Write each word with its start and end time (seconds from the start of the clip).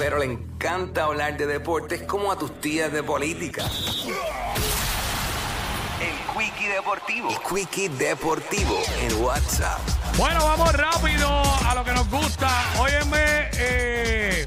Pero 0.00 0.18
le 0.18 0.24
encanta 0.24 1.04
hablar 1.04 1.36
de 1.36 1.46
deportes 1.46 2.00
como 2.04 2.32
a 2.32 2.38
tus 2.38 2.58
tías 2.62 2.90
de 2.90 3.02
política. 3.02 3.62
El 6.00 6.16
Quickie 6.34 6.68
Deportivo. 6.68 7.28
El 7.28 7.38
Quickie 7.40 7.90
Deportivo 7.90 8.80
en 9.02 9.22
WhatsApp. 9.22 9.78
Bueno, 10.16 10.42
vamos 10.42 10.72
rápido 10.72 11.28
a 11.68 11.74
lo 11.74 11.84
que 11.84 11.92
nos 11.92 12.08
gusta. 12.08 12.48
Óyeme, 12.78 13.50
eh, 13.58 14.46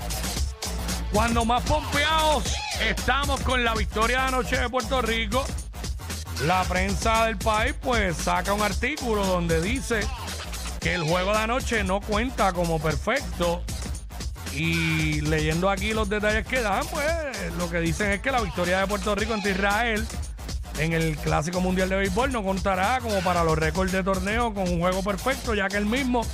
cuando 1.14 1.46
más 1.46 1.62
pompeados 1.66 2.52
estamos 2.82 3.40
con 3.42 3.64
la 3.64 3.76
victoria 3.76 4.22
de 4.22 4.28
anoche 4.30 4.58
de 4.60 4.68
Puerto 4.70 5.04
Rico, 5.04 5.46
la 6.46 6.64
prensa 6.64 7.28
del 7.28 7.38
país 7.38 7.76
pues 7.80 8.18
saca 8.18 8.54
un 8.54 8.64
artículo 8.64 9.24
donde 9.24 9.62
dice 9.62 10.00
que 10.80 10.96
el 10.96 11.04
juego 11.04 11.32
de 11.32 11.38
anoche 11.38 11.84
no 11.84 12.02
cuenta 12.02 12.54
como 12.54 12.80
perfecto. 12.80 13.62
Y 14.52 15.22
leyendo 15.22 15.70
aquí 15.70 15.94
los 15.94 16.10
detalles 16.10 16.46
que 16.46 16.62
dan, 16.62 16.86
pues 16.88 17.06
lo 17.58 17.70
que 17.70 17.80
dicen 17.80 18.12
es 18.12 18.22
que 18.22 18.32
la 18.32 18.42
victoria 18.42 18.80
de 18.80 18.88
Puerto 18.88 19.16
Rico 19.16 19.34
ante 19.34 19.52
Israel 19.52 20.06
en 20.78 20.94
el 20.94 21.18
Clásico 21.18 21.62
Mundial 21.62 21.90
de 21.90 21.96
Béisbol 21.96 22.32
no 22.32 22.44
contará 22.44 23.00
como 23.00 23.20
para 23.22 23.44
los 23.44 23.58
récords 23.58 23.92
de 23.92 24.04
torneo 24.04 24.54
con 24.54 24.68
un 24.68 24.80
juego 24.80 25.04
perfecto, 25.04 25.54
ya 25.54 25.70
que 25.70 25.78
el 25.78 25.86
mismo 25.86 26.26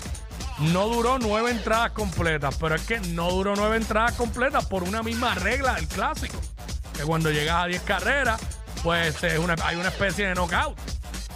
no 0.59 0.87
duró 0.89 1.19
nueve 1.19 1.52
entradas 1.52 1.91
completas. 1.91 2.55
Pero 2.59 2.75
es 2.75 2.81
que 2.81 2.99
no 2.99 3.31
duró 3.31 3.55
nueve 3.55 3.77
entradas 3.77 4.13
completas 4.13 4.65
por 4.65 4.83
una 4.83 5.03
misma 5.03 5.35
regla 5.35 5.75
del 5.75 5.87
Clásico. 5.87 6.39
Que 6.97 7.03
cuando 7.03 7.31
llegas 7.31 7.63
a 7.63 7.67
10 7.67 7.81
carreras, 7.83 8.41
pues 8.83 9.23
hay 9.23 9.37
una 9.37 9.87
especie 9.87 10.27
de 10.27 10.35
knockout. 10.35 10.77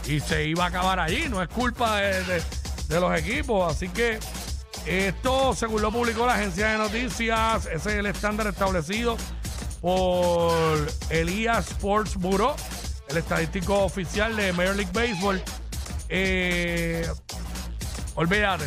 Y 0.06 0.20
se 0.20 0.46
iba 0.46 0.66
a 0.66 0.68
acabar 0.68 1.00
allí. 1.00 1.30
No 1.30 1.42
es 1.42 1.48
culpa 1.48 1.96
de 1.98 2.44
los 3.00 3.18
equipos. 3.18 3.74
Así 3.74 3.88
que 3.88 4.20
esto, 4.86 5.54
según 5.56 5.82
lo 5.82 5.92
publicó 5.92 6.26
la 6.26 6.36
agencia 6.36 6.68
de 6.68 6.78
noticias, 6.78 7.66
ese 7.66 7.76
es 7.76 7.96
el 7.96 8.06
estándar 8.06 8.48
establecido 8.48 9.18
por 9.82 10.88
el 11.10 11.30
EA 11.30 11.60
Sports 11.60 12.16
Bureau, 12.16 12.56
el 13.10 13.18
estadístico 13.18 13.84
oficial 13.84 14.36
de 14.36 14.54
Major 14.54 14.76
League 14.76 14.92
Baseball. 14.94 15.42
Eh, 16.10 17.08
olvídate, 18.16 18.66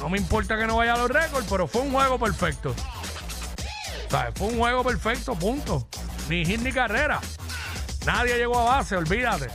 no 0.00 0.08
me 0.08 0.18
importa 0.18 0.56
que 0.56 0.66
no 0.66 0.76
vaya 0.76 0.94
a 0.94 0.98
los 0.98 1.10
récords, 1.10 1.46
pero 1.50 1.68
fue 1.68 1.82
un 1.82 1.92
juego 1.92 2.18
perfecto. 2.18 2.74
O 4.06 4.10
sea, 4.10 4.32
fue 4.34 4.48
un 4.48 4.58
juego 4.58 4.82
perfecto, 4.82 5.34
punto. 5.34 5.86
Ni 6.28 6.44
hit 6.44 6.60
ni 6.60 6.72
carrera. 6.72 7.20
Nadie 8.06 8.36
llegó 8.36 8.58
a 8.58 8.76
base, 8.76 8.96
olvídate. 8.96 9.46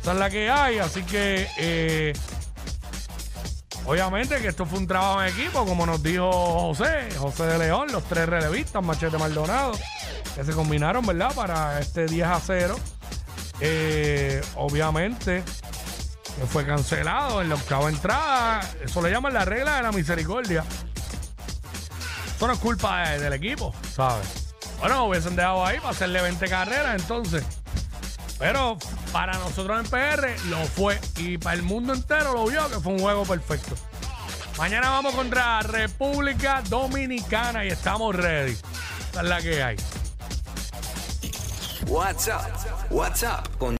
Esa 0.00 0.12
es 0.12 0.18
la 0.18 0.30
que 0.30 0.50
hay, 0.50 0.78
así 0.78 1.02
que 1.02 1.48
eh, 1.58 2.12
Obviamente 3.84 4.40
que 4.40 4.48
esto 4.48 4.64
fue 4.64 4.78
un 4.78 4.86
trabajo 4.86 5.22
en 5.22 5.28
equipo, 5.28 5.64
como 5.66 5.84
nos 5.86 6.02
dijo 6.02 6.30
José, 6.30 7.08
José 7.18 7.44
de 7.46 7.58
León, 7.58 7.88
los 7.90 8.04
tres 8.04 8.28
relevistas, 8.28 8.82
Machete 8.82 9.18
Maldonado, 9.18 9.72
que 10.36 10.44
se 10.44 10.52
combinaron, 10.52 11.04
¿verdad? 11.04 11.34
Para 11.34 11.80
este 11.80 12.06
10 12.06 12.26
a 12.28 12.40
0. 12.40 12.76
Eh, 13.60 14.40
obviamente 14.56 15.42
que 16.38 16.46
fue 16.46 16.64
cancelado 16.64 17.42
en 17.42 17.48
la 17.50 17.56
octava 17.56 17.88
entrada. 17.90 18.60
Eso 18.82 19.02
le 19.02 19.10
llaman 19.10 19.34
la 19.34 19.44
regla 19.44 19.76
de 19.76 19.82
la 19.82 19.92
misericordia. 19.92 20.64
Eso 22.36 22.46
no 22.46 22.54
es 22.54 22.58
culpa 22.58 23.08
de- 23.10 23.18
del 23.20 23.32
equipo, 23.34 23.74
¿sabes? 23.94 24.26
Bueno, 24.80 25.04
hubiesen 25.04 25.36
dejado 25.36 25.64
ahí 25.64 25.78
para 25.78 25.90
hacerle 25.90 26.22
20 26.22 26.48
carreras 26.48 27.00
entonces. 27.00 27.44
Pero 28.42 28.76
para 29.12 29.34
nosotros 29.34 29.78
en 29.78 29.88
PR 29.88 30.26
lo 30.48 30.58
fue. 30.64 31.00
Y 31.16 31.38
para 31.38 31.54
el 31.54 31.62
mundo 31.62 31.94
entero 31.94 32.32
lo 32.32 32.44
vio 32.44 32.68
que 32.68 32.80
fue 32.80 32.94
un 32.94 32.98
juego 32.98 33.24
perfecto. 33.24 33.76
Mañana 34.58 34.90
vamos 34.90 35.14
contra 35.14 35.60
República 35.60 36.60
Dominicana 36.68 37.64
y 37.64 37.68
estamos 37.68 38.16
ready. 38.16 38.58
Esa 39.12 39.20
es 39.22 39.28
la 39.28 39.40
que 39.40 39.62
hay. 39.62 39.76
WhatsApp. 41.86 42.50
WhatsApp 42.90 43.46
con 43.58 43.70